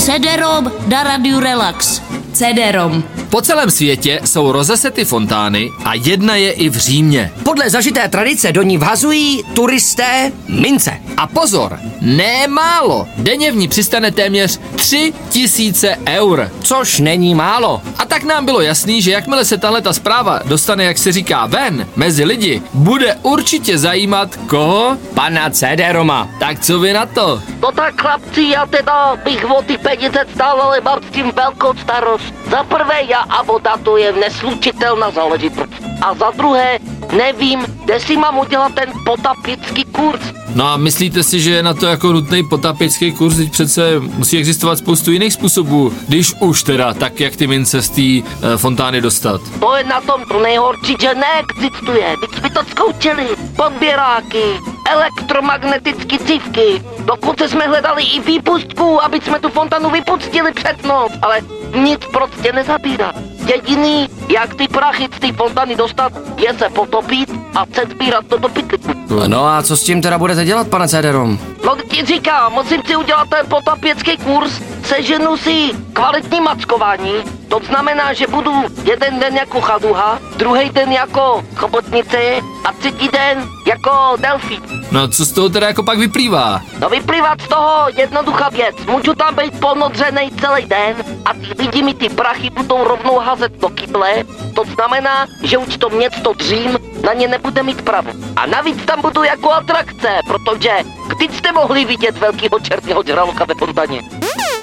CD-ROM 0.00 0.72
na 0.88 1.02
Radio 1.02 1.40
Relax. 1.40 2.00
CD-ROM. 2.32 3.02
Po 3.30 3.42
celém 3.42 3.70
světě 3.70 4.20
jsou 4.24 4.52
rozesety 4.52 5.04
fontány 5.04 5.70
a 5.84 5.94
jedna 5.94 6.36
je 6.36 6.52
i 6.52 6.68
v 6.68 6.76
Římě. 6.76 7.32
Podle 7.42 7.70
zažité 7.70 8.08
tradice 8.08 8.52
do 8.52 8.62
ní 8.62 8.78
vhazují 8.78 9.44
turisté 9.54 10.32
mince. 10.48 10.92
A 11.16 11.26
pozor, 11.26 11.78
ne 12.00 12.48
málo. 12.48 13.06
Denně 13.16 13.52
v 13.52 13.56
ní 13.56 13.68
přistane 13.68 14.10
téměř 14.10 14.60
3 14.76 15.12
tisíce 15.28 15.96
eur. 16.08 16.50
Což 16.62 16.98
není 17.00 17.34
málo. 17.34 17.82
A 17.98 18.04
tak 18.04 18.24
nám 18.24 18.44
bylo 18.44 18.60
jasný, 18.60 19.02
že 19.02 19.10
jakmile 19.10 19.44
se 19.44 19.58
tahle 19.58 19.82
ta 19.82 19.92
zpráva 19.92 20.40
dostane, 20.44 20.84
jak 20.84 20.98
se 20.98 21.12
říká, 21.12 21.46
ven, 21.46 21.86
mezi 21.96 22.24
lidi, 22.24 22.62
bude 22.74 23.14
určitě 23.22 23.78
zajímat 23.78 24.36
koho? 24.36 24.96
Pana 25.14 25.50
CD-Roma. 25.50 26.28
Tak 26.38 26.60
co 26.60 26.78
vy 26.78 26.92
na 26.92 27.06
to? 27.06 27.42
No 27.62 27.72
tak 27.72 28.00
chlapci, 28.00 28.42
já 28.48 28.66
teda 28.66 29.16
bych 29.24 29.50
o 29.50 29.62
ty 29.62 29.78
peníze 29.78 30.26
stál, 30.34 30.60
ale 30.62 30.80
mám 30.80 30.98
s 31.08 31.10
tím 31.12 31.32
velkou 31.36 31.74
starost. 31.74 32.34
Za 32.50 32.64
prvé 32.64 33.02
já 33.08 33.18
a 33.18 33.42
voda 33.42 33.76
to 33.84 33.96
je 33.96 34.12
neslučitelná 34.12 35.10
záležitost. 35.10 35.72
A 36.02 36.14
za 36.14 36.30
druhé, 36.30 36.78
nevím, 37.16 37.60
kde 37.84 38.00
si 38.00 38.16
mám 38.16 38.38
udělat 38.38 38.74
ten 38.74 38.92
potapický 39.04 39.84
kurz. 39.84 40.20
No 40.54 40.68
a 40.68 40.76
myslíte 40.76 41.22
si, 41.22 41.40
že 41.40 41.50
je 41.50 41.62
na 41.62 41.74
to 41.74 41.86
jako 41.86 42.12
nutný 42.12 42.42
potapický 42.48 43.12
kurz, 43.12 43.36
teď 43.36 43.52
přece 43.52 44.00
musí 44.00 44.38
existovat 44.38 44.78
spoustu 44.78 45.12
jiných 45.12 45.32
způsobů, 45.32 45.92
když 46.08 46.34
už 46.40 46.62
teda, 46.62 46.94
tak 46.94 47.20
jak 47.20 47.36
ty 47.36 47.46
mince 47.46 47.82
z 47.82 47.90
té 47.90 48.02
e, 48.02 48.22
fontány 48.56 49.00
dostat? 49.00 49.40
To 49.60 49.76
je 49.76 49.84
na 49.84 50.00
tom 50.00 50.24
to 50.28 50.40
nejhorší, 50.40 50.96
že 51.00 51.14
neexistuje. 51.14 52.14
Teď 52.20 52.38
jsme 52.38 52.50
to 52.50 52.60
zkoušeli. 52.70 53.28
Podběráky, 53.56 54.42
elektromagnetické 54.90 56.18
cívky. 56.18 56.82
Dokonce 57.04 57.48
jsme 57.48 57.66
hledali 57.66 58.02
i 58.02 58.20
výpustku, 58.20 59.04
aby 59.04 59.20
jsme 59.20 59.40
tu 59.40 59.48
fontanu 59.48 59.90
vypustili 59.90 60.52
před 60.52 60.84
noc, 60.84 61.12
ale 61.22 61.40
nic 61.74 62.00
prostě 62.12 62.52
nezabírá. 62.52 63.12
Jediný, 63.46 64.08
jak 64.28 64.54
ty 64.54 64.68
prachy 64.68 65.08
z 65.16 65.20
té 65.20 65.32
fontány 65.32 65.76
dostat, 65.76 66.12
je 66.36 66.54
se 66.54 66.68
potopit 66.68 67.30
a 67.56 67.66
se 67.74 67.82
sbírat 67.90 68.26
to 68.28 68.38
do 68.38 68.48
pytlíku. 68.48 68.90
No 69.26 69.46
a 69.46 69.62
co 69.62 69.76
s 69.76 69.82
tím 69.82 70.02
teda 70.02 70.18
budete 70.18 70.44
dělat, 70.44 70.68
pane 70.68 70.86
CD-Rom? 70.86 71.38
No 71.64 71.76
ti 71.88 72.04
říkám, 72.06 72.52
musím 72.52 72.82
si 72.86 72.96
udělat 72.96 73.28
ten 73.28 73.46
potapěcký 73.46 74.16
kurz, 74.16 74.60
seženu 74.82 75.36
si 75.36 75.70
kvalitní 75.92 76.40
mackování, 76.40 77.12
to 77.50 77.60
znamená, 77.66 78.12
že 78.12 78.26
budu 78.26 78.52
jeden 78.84 79.18
den 79.18 79.36
jako 79.36 79.60
chaduha, 79.60 80.18
druhý 80.36 80.70
den 80.70 80.92
jako 80.92 81.44
chobotnice 81.56 82.18
a 82.64 82.72
třetí 82.72 83.08
den 83.08 83.48
jako 83.66 84.16
delfín. 84.18 84.62
No 84.92 85.08
co 85.08 85.24
z 85.24 85.32
toho 85.32 85.48
teda 85.48 85.66
jako 85.66 85.82
pak 85.82 85.98
vyplývá? 85.98 86.62
No 86.78 86.88
vyplývá 86.88 87.34
z 87.44 87.48
toho 87.48 87.86
jednoduchá 87.96 88.48
věc. 88.48 88.76
Můžu 88.86 89.14
tam 89.14 89.34
být 89.34 89.60
ponodřený 89.60 90.30
celý 90.40 90.66
den 90.66 90.96
a 91.24 91.34
ty 91.34 91.62
lidi 91.62 91.82
mi 91.82 91.94
ty 91.94 92.08
prachy 92.08 92.50
budou 92.50 92.84
rovnou 92.84 93.18
házet 93.18 93.52
do 93.60 93.68
kyble. 93.68 94.24
To 94.54 94.64
znamená, 94.74 95.26
že 95.42 95.58
už 95.58 95.76
to 95.76 95.90
město 95.90 96.32
dřím 96.32 96.78
na 97.04 97.12
ně 97.12 97.28
nebude 97.28 97.62
mít 97.62 97.82
pravo. 97.82 98.10
A 98.36 98.46
navíc 98.46 98.84
tam 98.84 99.00
budu 99.02 99.22
jako 99.22 99.52
atrakce, 99.52 100.08
protože 100.26 100.70
kdy 101.08 101.28
jste 101.34 101.52
mohli 101.52 101.84
vidět 101.84 102.18
velkýho 102.18 102.60
černého 102.60 103.02
žraloka 103.06 103.44
ve 103.44 103.54
fontaně? 103.54 104.19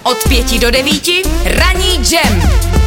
Od 0.08 0.28
pěti 0.28 0.60
do 0.60 0.72
devíti 0.72 1.22
ranní 1.46 2.00
jam. 2.12 2.87